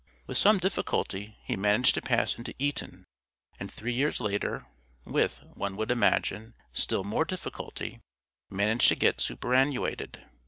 With 0.25 0.35
some 0.39 0.57
difficulty 0.57 1.37
he 1.43 1.55
managed 1.55 1.93
to 1.93 2.01
pass 2.01 2.35
into 2.35 2.55
Eton, 2.57 3.05
and 3.59 3.71
three 3.71 3.93
years 3.93 4.19
later 4.19 4.65
with, 5.05 5.41
one 5.53 5.75
would 5.75 5.91
imagine, 5.91 6.55
still 6.73 7.03
more 7.03 7.23
difficulty 7.23 7.99
managed 8.49 8.87
to 8.87 8.95
get 8.95 9.21
superannuated. 9.21 10.23